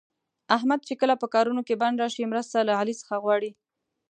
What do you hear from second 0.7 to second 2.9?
چې کله په کارونو کې بند راشي، مرسته له